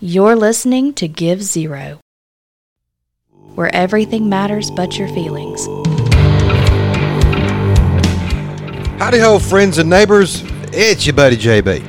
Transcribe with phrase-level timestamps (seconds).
[0.00, 2.00] You're listening to Give Zero,
[3.54, 5.64] where everything matters but your feelings.
[9.00, 10.42] Howdy ho, friends and neighbors.
[10.74, 11.80] It's your buddy JB.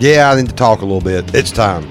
[0.00, 1.32] Yeah, I need to talk a little bit.
[1.36, 1.84] It's time.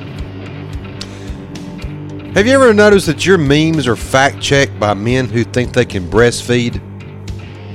[2.34, 5.86] Have you ever noticed that your memes are fact checked by men who think they
[5.86, 6.82] can breastfeed?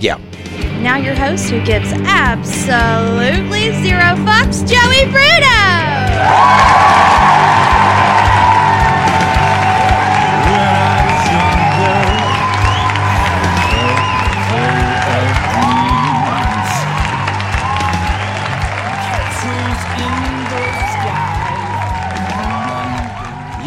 [0.03, 0.19] Yeah.
[0.83, 6.00] Now, your host who gives absolutely zero fucks, Joey Bruno!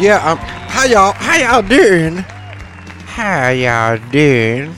[0.04, 2.16] Yeah, um, how y'all, how y'all doing?
[3.06, 4.74] How y'all doing?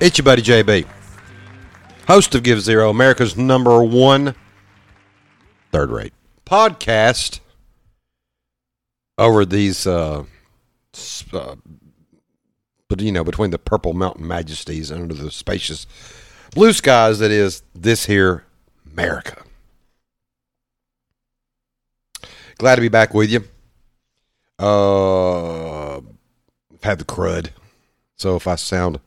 [0.00, 0.84] It's your buddy JB,
[2.08, 4.34] host of Give Zero, America's number one
[5.72, 6.12] third rate
[6.44, 7.40] podcast
[9.18, 10.24] over these, uh,
[11.32, 11.54] uh,
[12.88, 15.86] but you know, between the purple mountain majesties and under the spacious
[16.54, 18.44] blue skies that is this here
[18.90, 19.42] America.
[22.58, 23.44] Glad to be back with you.
[24.58, 26.00] Uh,
[26.82, 27.48] had the crud,
[28.16, 29.00] so if I sound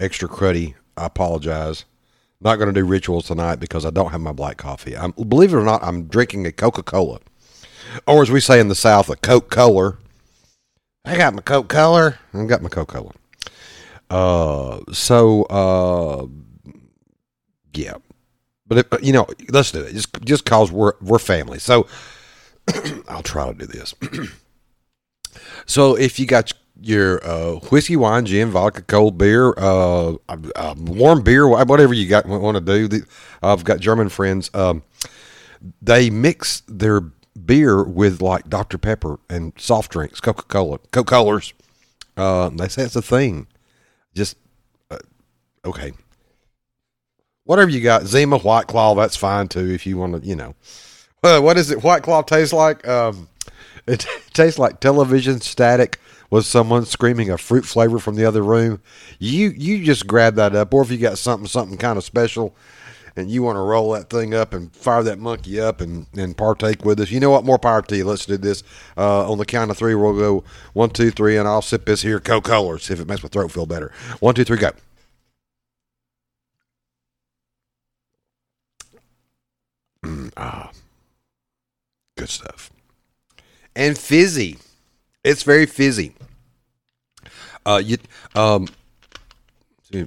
[0.00, 1.84] extra cruddy, I apologize.
[2.40, 4.96] Not going to do rituals tonight because I don't have my black coffee.
[4.96, 7.20] I'm, believe it or not, I'm drinking a Coca Cola,
[8.06, 9.98] or as we say in the South, a Coke Color.
[11.04, 12.18] I got my Coke Color.
[12.34, 13.12] I got my Coca Cola.
[14.10, 16.26] Uh, so uh,
[17.74, 17.94] yeah,
[18.66, 19.92] but it, you know, let's do it.
[19.92, 21.58] Just just cause we're we're family.
[21.58, 21.86] So
[23.08, 23.94] I'll try to do this.
[25.66, 31.22] so if you got your uh, whiskey, wine, gin, vodka, cold beer, uh, uh, warm
[31.22, 33.04] beer, whatever you got want to do.
[33.42, 34.50] I've got German friends.
[34.54, 34.82] Um,
[35.80, 37.00] they mix their
[37.44, 41.52] beer with like Dr Pepper and soft drinks, Coca Cola, Coca Colas.
[42.16, 43.46] Uh, they say it's a thing.
[44.14, 44.36] Just
[44.90, 44.98] uh,
[45.64, 45.92] okay.
[47.44, 49.70] Whatever you got, Zima White Claw, that's fine too.
[49.70, 50.54] If you want to, you know.
[51.22, 51.82] Uh, what does it?
[51.82, 52.86] White Claw taste like?
[52.86, 53.28] Um,
[53.86, 56.00] it tastes like television static
[56.30, 58.80] with someone screaming a fruit flavor from the other room.
[59.18, 62.54] You you just grab that up, or if you got something something kind of special,
[63.16, 66.36] and you want to roll that thing up and fire that monkey up and and
[66.36, 67.10] partake with us.
[67.10, 67.44] You know what?
[67.44, 68.04] More power to you.
[68.04, 68.62] Let's do this.
[68.96, 70.44] Uh, on the count of three, we'll go
[70.74, 72.78] one, two, three, and I'll sip this here Coke Cola.
[72.78, 73.92] See if it makes my throat feel better.
[74.20, 74.70] One, two, three, go.
[80.04, 80.70] Mm, ah,
[82.16, 82.70] good stuff.
[83.74, 84.58] And fizzy.
[85.26, 86.14] It's very fizzy.
[87.66, 87.98] Uh, you
[88.36, 88.68] um,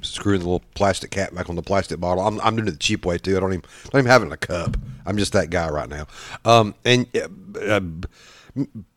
[0.02, 2.26] screwing the little plastic cap back on the plastic bottle.
[2.26, 3.36] I'm, I'm doing it the cheap way too.
[3.36, 4.78] I don't even don't even have it in a cup.
[5.06, 6.08] I'm just that guy right now.
[6.46, 7.82] Um, and uh, uh,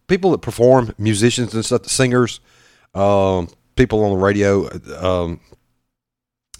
[0.07, 2.39] people that perform, musicians and stuff, singers,
[2.95, 4.69] um, people on the radio,
[4.99, 5.41] um,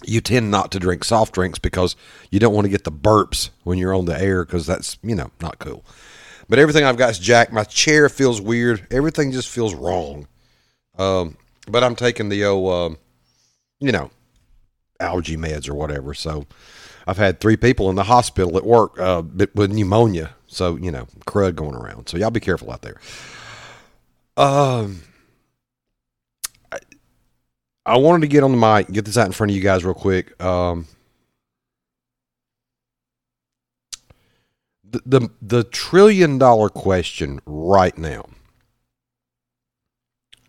[0.03, 1.95] you tend not to drink soft drinks because
[2.31, 5.15] you don't want to get the burps when you're on the air because that's you
[5.15, 5.85] know not cool.
[6.49, 7.53] But everything I've got is jacked.
[7.53, 8.87] My chair feels weird.
[8.91, 10.27] Everything just feels wrong.
[10.97, 11.37] Um,
[11.67, 12.97] but I'm taking the old, um,
[13.79, 14.11] you know,
[14.99, 16.13] algae meds or whatever.
[16.13, 16.45] So
[17.07, 19.23] I've had three people in the hospital at work uh,
[19.55, 20.35] with pneumonia.
[20.47, 22.09] So you know, crud going around.
[22.09, 22.99] So y'all be careful out there.
[24.37, 25.01] Um,
[26.71, 26.79] I,
[27.85, 29.83] I wanted to get on the mic, get this out in front of you guys
[29.83, 30.41] real quick.
[30.41, 30.87] Um,
[35.05, 38.25] the, the trillion dollar question right now.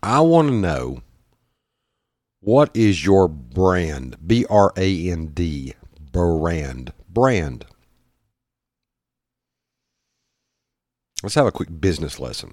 [0.03, 1.03] I want to know
[2.41, 4.17] what is your brand?
[4.27, 5.75] B R A N D
[6.13, 6.93] brand.
[7.09, 7.65] Brand.
[11.23, 12.53] Let's have a quick business lesson.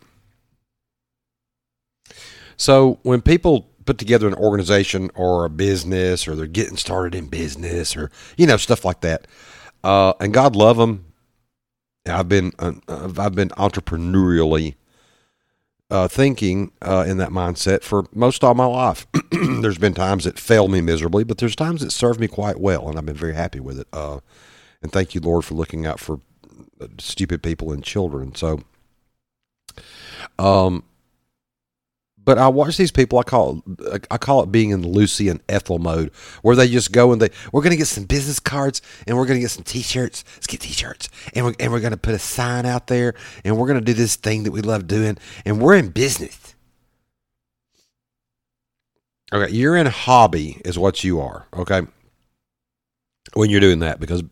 [2.55, 7.27] So, when people put together an organization or a business or they're getting started in
[7.27, 9.27] business or you know stuff like that,
[9.83, 11.10] uh, and God love them,
[12.05, 14.75] I've been uh, I've been entrepreneurially
[15.91, 19.05] uh, thinking uh, in that mindset for most all my life.
[19.31, 22.87] there's been times that failed me miserably, but there's times that served me quite well,
[22.87, 23.87] and I've been very happy with it.
[23.91, 24.19] Uh,
[24.81, 26.21] and thank you, Lord, for looking out for
[26.79, 28.33] uh, stupid people and children.
[28.33, 28.61] So,
[30.39, 30.83] um,
[32.31, 33.19] but I watch these people.
[33.19, 36.11] I call it, I call it being in Lucy and Ethel mode,
[36.43, 39.41] where they just go and they we're gonna get some business cards and we're gonna
[39.41, 40.23] get some T-shirts.
[40.35, 43.67] Let's get T-shirts and we're and we're gonna put a sign out there and we're
[43.67, 46.55] gonna do this thing that we love doing and we're in business.
[49.33, 51.47] Okay, you're in hobby is what you are.
[51.53, 51.81] Okay,
[53.33, 54.23] when you're doing that because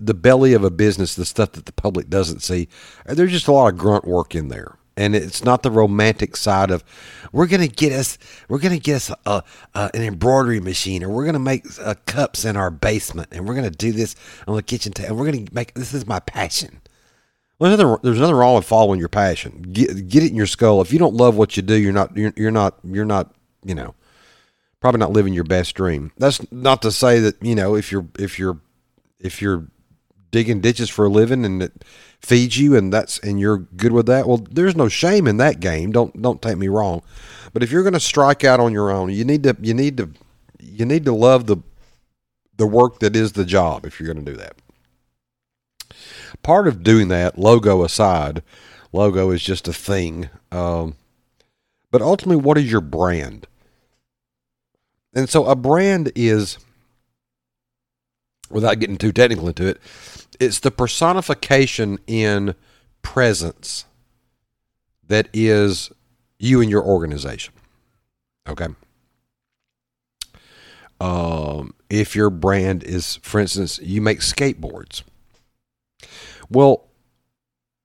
[0.00, 2.68] the belly of a business, the stuff that the public doesn't see,
[3.04, 4.78] there's just a lot of grunt work in there.
[4.96, 6.84] And it's not the romantic side of
[7.32, 8.16] we're gonna get us
[8.48, 9.42] we're gonna get us a,
[9.74, 13.56] a an embroidery machine or we're gonna make uh, cups in our basement and we're
[13.56, 14.14] gonna do this
[14.46, 15.10] on the kitchen table.
[15.10, 16.80] and We're gonna make this is my passion.
[17.58, 19.62] Well, there's nothing, there's nothing wrong with following your passion.
[19.62, 20.80] Get, get it in your skull.
[20.80, 23.74] If you don't love what you do, you're not you're, you're not you're not you
[23.74, 23.94] know
[24.80, 26.12] probably not living your best dream.
[26.18, 28.60] That's not to say that you know if you're if you're
[29.18, 29.66] if you're
[30.34, 31.84] digging ditches for a living and it
[32.20, 34.26] feeds you and that's and you're good with that.
[34.26, 35.92] Well, there's no shame in that game.
[35.92, 37.02] Don't don't take me wrong.
[37.52, 39.96] But if you're going to strike out on your own, you need to you need
[39.98, 40.10] to
[40.58, 41.58] you need to love the
[42.56, 44.56] the work that is the job if you're going to do that.
[46.42, 48.42] Part of doing that, logo aside,
[48.92, 50.30] logo is just a thing.
[50.50, 50.96] Um,
[51.92, 53.46] but ultimately, what is your brand?
[55.14, 56.58] And so a brand is,
[58.50, 59.80] without getting too technical into it,
[60.40, 62.54] it's the personification in
[63.02, 63.84] presence
[65.06, 65.90] that is
[66.38, 67.54] you and your organization.
[68.48, 68.68] Okay.
[71.00, 75.02] Um, if your brand is, for instance, you make skateboards.
[76.48, 76.88] Well,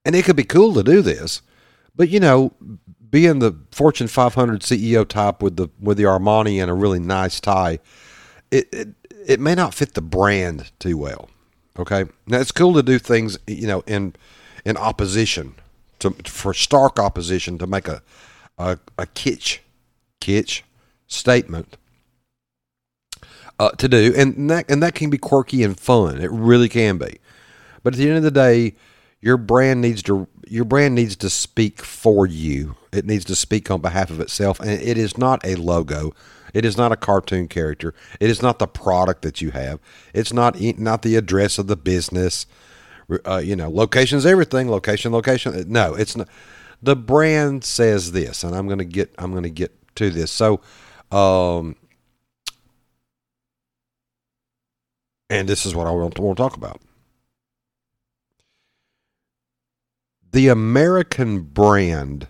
[0.06, 1.42] and it could be cool to do this,
[1.96, 2.54] but you know,
[3.10, 7.40] being the Fortune 500 CEO type with the with the Armani and a really nice
[7.40, 7.80] tie,
[8.52, 8.90] it it,
[9.26, 11.30] it may not fit the brand too well.
[11.80, 14.14] Okay, now it's cool to do things you know in
[14.66, 15.56] in opposition
[16.00, 18.02] to for stark opposition to make a
[18.58, 19.60] a, a kitsch
[20.20, 20.62] kitsch
[21.08, 21.78] statement
[23.60, 26.20] uh, to do, and that and that can be quirky and fun.
[26.22, 27.20] It really can be.
[27.82, 28.76] But at the end of the day,
[29.22, 32.76] your brand needs to your brand needs to speak for you.
[32.92, 36.14] It needs to speak on behalf of itself, and it is not a logo.
[36.54, 37.94] It is not a cartoon character.
[38.20, 39.80] It is not the product that you have.
[40.14, 42.46] It's not not the address of the business.
[43.26, 44.70] Uh, you know, location is everything.
[44.70, 45.66] Location, location.
[45.68, 46.28] No, it's not.
[46.82, 50.32] The brand says this, and I'm to get I'm to get to this.
[50.32, 50.62] So,
[51.12, 51.76] um,
[55.30, 56.82] and this is what I want to, want to talk about.
[60.32, 62.28] the American brand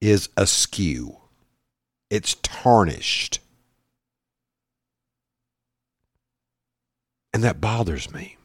[0.00, 1.18] is askew.
[2.12, 3.40] It's tarnished.
[7.32, 8.36] And that bothers me.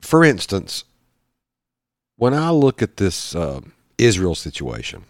[0.00, 0.84] For instance,
[2.16, 3.60] when I look at this uh,
[3.98, 5.04] Israel situation,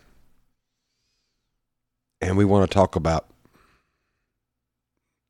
[2.21, 3.29] and we want to talk about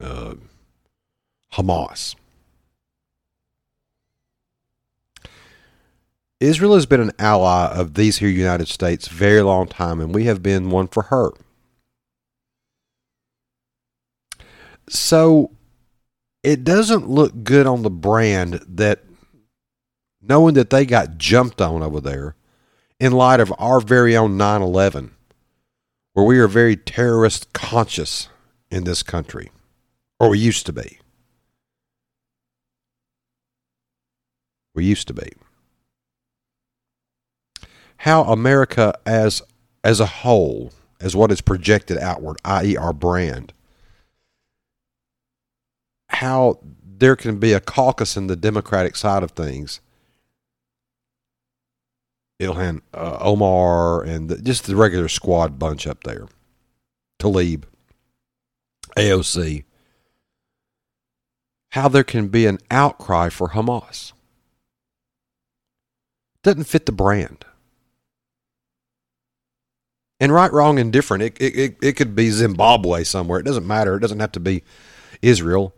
[0.00, 0.36] uh,
[1.52, 2.14] Hamas.
[6.40, 10.24] Israel has been an ally of these here United States very long time, and we
[10.24, 11.30] have been one for her.
[14.88, 15.52] So
[16.42, 19.04] it doesn't look good on the brand that
[20.22, 22.34] knowing that they got jumped on over there
[22.98, 25.12] in light of our very own 9 11,
[26.14, 28.28] where we are very terrorist conscious
[28.70, 29.50] in this country
[30.18, 30.98] or we used to be.
[34.74, 35.32] We used to be.
[38.00, 39.42] How America as
[39.84, 43.52] as a whole, as what is projected outward, i.e., our brand,
[46.08, 49.80] how there can be a caucus in the Democratic side of things.
[52.40, 56.26] Ilhan uh, Omar and the, just the regular squad bunch up there.
[57.18, 57.64] Tlaib,
[58.96, 59.64] AOC,
[61.72, 64.12] how there can be an outcry for Hamas.
[66.42, 67.44] Doesn't fit the brand.
[70.20, 71.22] And right, wrong, and different.
[71.22, 73.40] It, it, it could be Zimbabwe somewhere.
[73.40, 73.96] It doesn't matter.
[73.96, 74.62] It doesn't have to be
[75.22, 75.74] Israel.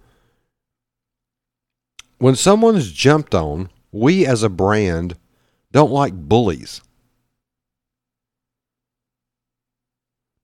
[2.19, 5.17] When someone's jumped on, we as a brand
[5.71, 6.81] don't like bullies.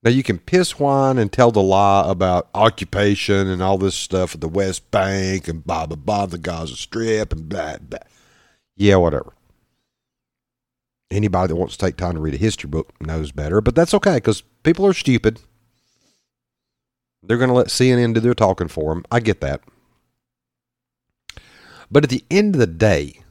[0.01, 4.33] Now you can piss whine and tell the lie about occupation and all this stuff
[4.33, 7.99] at the West Bank and blah blah blah, the Gaza Strip and blah blah.
[8.77, 9.33] Yeah, whatever.
[11.11, 13.93] Anybody that wants to take time to read a history book knows better, but that's
[13.95, 15.39] okay because people are stupid.
[17.23, 19.03] They're going to let CNN do their talking for them.
[19.11, 19.61] I get that.
[21.91, 23.21] But at the end of the day,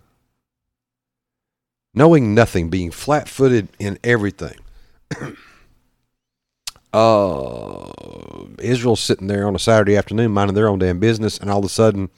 [1.94, 4.58] knowing nothing, being flat footed in everything,
[6.92, 7.90] uh,
[8.58, 11.64] Israel's sitting there on a Saturday afternoon minding their own damn business, and all of
[11.64, 12.10] a sudden,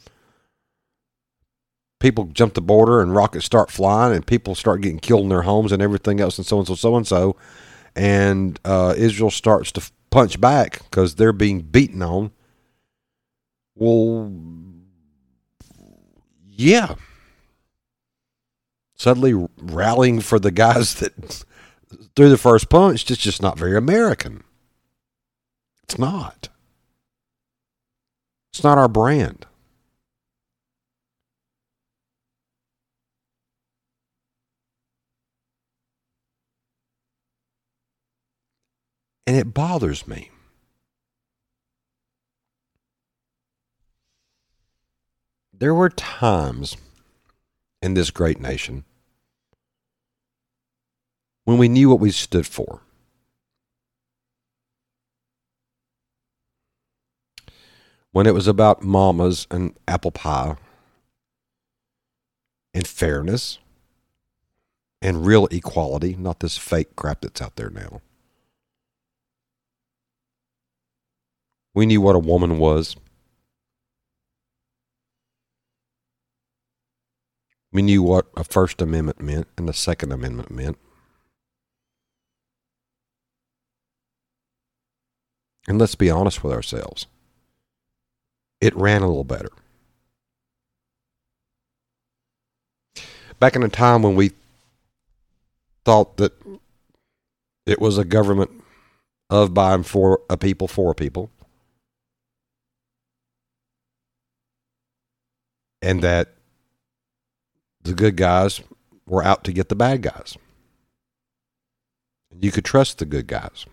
[2.01, 5.43] people jump the border and rockets start flying, and people start getting killed in their
[5.43, 7.37] homes and everything else, and so and so, so and so.
[7.95, 12.33] and uh, Israel starts to punch back because they're being beaten on.
[13.77, 14.33] Well,
[16.49, 16.97] yeah.
[18.97, 21.45] Suddenly rallying for the guys that
[22.17, 24.45] threw the first punch, it's just not very American.
[25.85, 26.49] It's not.
[28.53, 29.47] It's not our brand.
[39.31, 40.33] And it bothers me.
[45.53, 46.77] There were times
[47.81, 48.83] in this great nation
[51.45, 52.81] when we knew what we stood for.
[58.11, 60.57] When it was about mamas and apple pie
[62.75, 63.61] and fairness
[65.01, 68.01] and real equality, not this fake crap that's out there now.
[71.75, 72.97] We knew what a woman was.
[77.73, 80.77] We knew what a First Amendment meant and a Second Amendment meant.
[85.69, 87.07] And let's be honest with ourselves.
[88.61, 89.51] It ran a little better.
[93.39, 94.33] Back in a time when we
[95.85, 96.33] thought that
[97.67, 98.51] it was a government
[99.31, 101.31] of, by, and for a people, for a people,
[105.83, 106.35] and that
[107.83, 108.61] the good guys
[109.07, 110.37] were out to get the bad guys.
[112.39, 113.67] You could trust the good guys.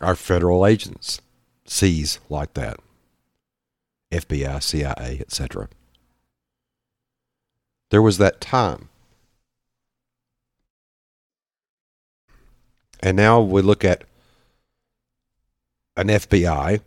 [0.00, 1.20] Our federal agents
[1.66, 2.78] sees like that.
[4.10, 5.68] FBI, CIA, etc.
[7.90, 8.88] There was that time.
[13.02, 14.04] And now we look at
[15.96, 16.80] an FBI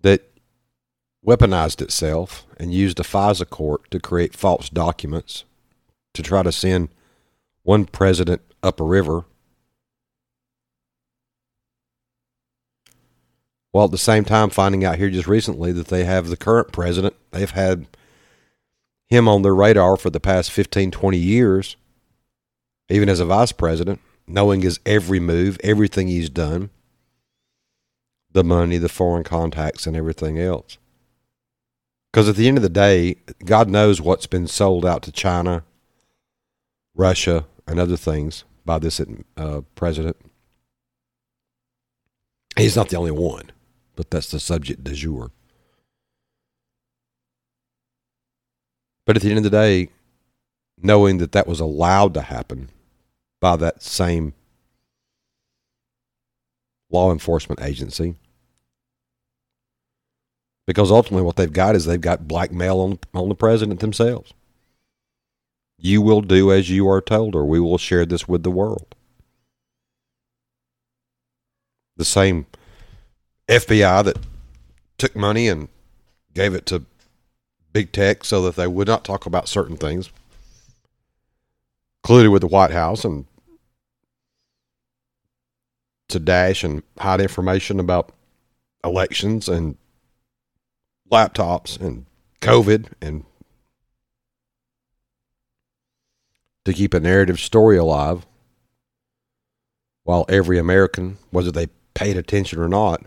[0.00, 0.22] that
[1.24, 5.44] weaponized itself and used a FISA court to create false documents
[6.12, 6.88] to try to send
[7.62, 9.24] one president up a river
[13.72, 16.72] while at the same time finding out here just recently that they have the current
[16.72, 17.86] president they've had
[19.08, 21.76] him on their radar for the past 15 20 years
[22.90, 26.70] even as a vice president knowing his every move everything he's done
[28.34, 30.76] the money, the foreign contacts, and everything else.
[32.14, 35.64] Because at the end of the day, God knows what's been sold out to China,
[36.94, 39.00] Russia, and other things by this
[39.36, 40.16] uh, president.
[42.56, 43.50] He's not the only one,
[43.96, 45.32] but that's the subject du jour.
[49.06, 49.88] But at the end of the day,
[50.80, 52.70] knowing that that was allowed to happen
[53.40, 54.34] by that same
[56.90, 58.14] law enforcement agency,
[60.66, 64.32] because ultimately what they've got is they've got blackmail on, on the president themselves.
[65.78, 68.94] You will do as you are told, or we will share this with the world.
[71.96, 72.46] The same
[73.48, 74.18] FBI that
[74.96, 75.68] took money and
[76.32, 76.84] gave it to
[77.72, 80.10] big tech so that they would not talk about certain things,
[82.02, 83.26] including with the White House and
[86.08, 88.12] to dash and hide information about
[88.84, 89.76] elections and
[91.10, 92.06] laptops and
[92.40, 93.24] COVID and
[96.64, 98.26] to keep a narrative story alive
[100.04, 103.02] while every American, whether they paid attention or not,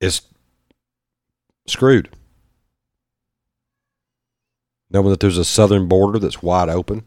[0.00, 0.22] is
[1.66, 2.10] screwed.
[4.90, 7.04] Knowing that there's a southern border that's wide open,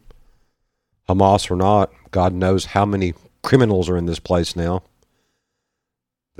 [1.08, 4.82] Hamas or not, God knows how many criminals are in this place now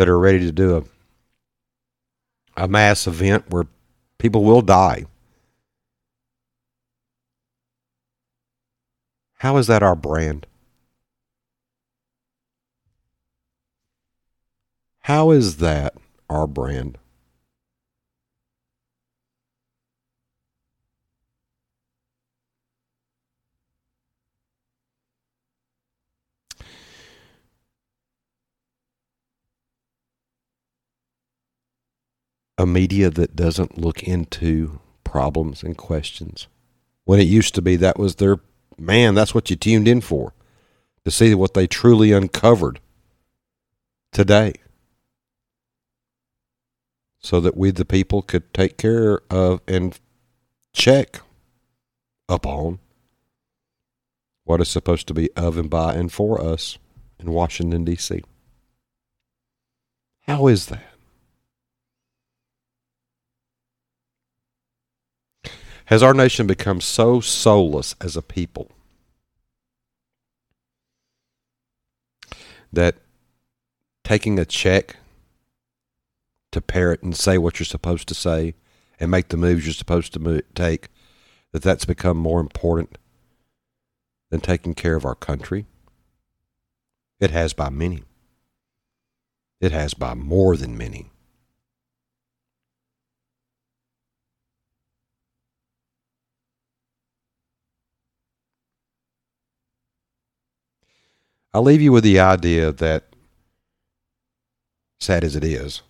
[0.00, 3.66] that are ready to do a, a mass event where
[4.16, 5.04] people will die.
[9.34, 10.46] How is that our brand?
[15.00, 15.92] How is that
[16.30, 16.96] our brand?
[32.60, 36.46] A media that doesn't look into problems and questions.
[37.04, 38.40] When it used to be that was their
[38.76, 40.34] man, that's what you tuned in for
[41.04, 42.80] to see what they truly uncovered
[44.12, 44.52] today.
[47.20, 50.00] so that we, the people, could take care of and
[50.72, 51.20] check
[52.28, 52.78] upon
[54.44, 56.78] what is supposed to be of and by and for us
[57.18, 58.22] in Washington, D.C.
[60.22, 60.89] How is that?
[65.90, 68.70] Has our nation become so soulless as a people
[72.72, 72.94] that
[74.04, 74.98] taking a check
[76.52, 78.54] to parrot and say what you're supposed to say
[79.00, 80.90] and make the moves you're supposed to mo- take,
[81.50, 82.96] that that's become more important
[84.30, 85.66] than taking care of our country?
[87.18, 88.04] It has by many.
[89.60, 91.10] It has by more than many.
[101.52, 103.04] I'll leave you with the idea that,
[105.00, 105.82] sad as it is,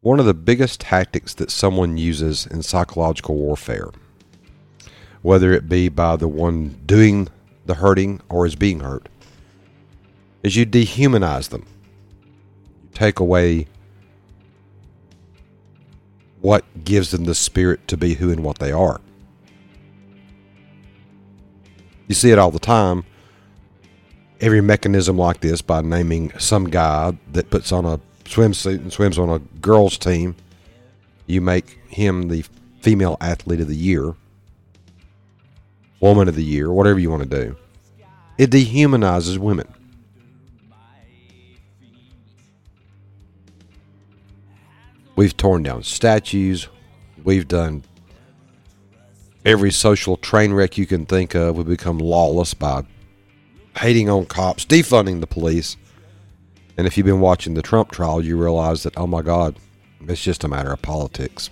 [0.00, 3.90] one of the biggest tactics that someone uses in psychological warfare,
[5.20, 7.28] whether it be by the one doing
[7.66, 9.10] the hurting or is being hurt,
[10.42, 11.66] is you dehumanize them.
[12.84, 13.66] You take away
[16.40, 19.00] what gives them the spirit to be who and what they are.
[22.06, 23.04] You see it all the time.
[24.40, 29.18] Every mechanism like this by naming some guy that puts on a swimsuit and swims
[29.18, 30.36] on a girls' team,
[31.26, 32.44] you make him the
[32.80, 34.14] female athlete of the year,
[36.00, 37.56] woman of the year, whatever you want to do.
[38.38, 39.72] It dehumanizes women.
[45.16, 46.68] We've torn down statues.
[47.24, 47.82] We've done
[49.46, 51.56] every social train wreck you can think of.
[51.56, 52.84] We've become lawless by
[53.78, 55.76] hating on cops, defunding the police.
[56.76, 59.56] And if you've been watching the Trump trial, you realize that, oh my God,
[60.00, 61.48] it's just a matter of politics.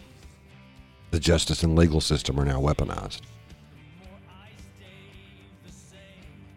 [1.13, 3.21] The justice and legal system are now weaponized.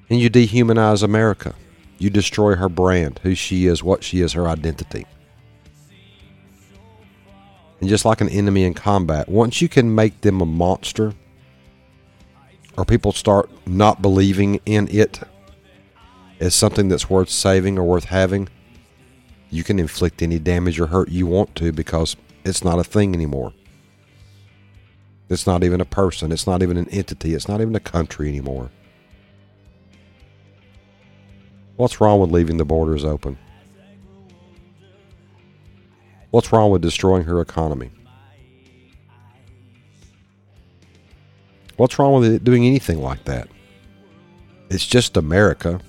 [0.10, 1.54] And you dehumanize America.
[2.00, 5.06] You destroy her brand, who she is, what she is, her identity.
[7.80, 11.14] And just like an enemy in combat, once you can make them a monster,
[12.78, 15.20] or people start not believing in it
[16.40, 18.48] as something that's worth saving or worth having,
[19.50, 23.14] you can inflict any damage or hurt you want to because it's not a thing
[23.14, 23.54] anymore.
[25.30, 26.32] It's not even a person.
[26.32, 27.34] It's not even an entity.
[27.34, 28.70] It's not even a country anymore.
[31.76, 33.38] What's wrong with leaving the borders open?
[36.32, 37.92] What's wrong with destroying her economy?
[41.78, 43.48] What's wrong with it doing anything like that?
[44.70, 45.80] It's just America.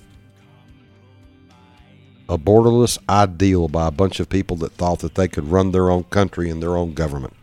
[2.29, 5.89] A borderless ideal by a bunch of people that thought that they could run their
[5.89, 7.33] own country and their own government.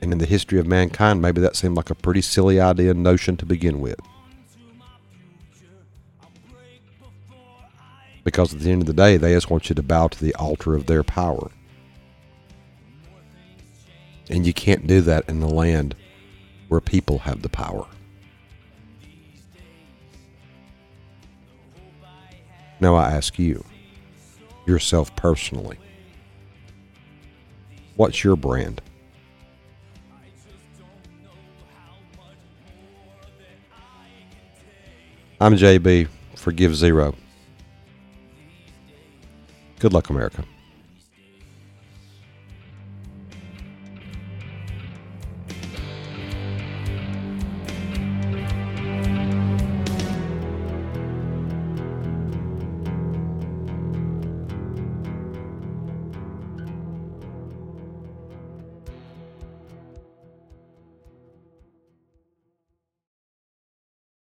[0.00, 3.02] And in the history of mankind, maybe that seemed like a pretty silly idea and
[3.02, 3.98] notion to begin with.
[8.22, 10.34] Because at the end of the day, they just want you to bow to the
[10.36, 11.50] altar of their power.
[14.30, 15.94] And you can't do that in the land
[16.68, 17.86] where people have the power.
[22.80, 23.64] Now I ask you,
[24.66, 25.78] yourself personally,
[27.96, 28.80] what's your brand?
[35.40, 36.08] I'm JB.
[36.36, 37.14] Forgive Zero.
[39.78, 40.44] Good luck, America.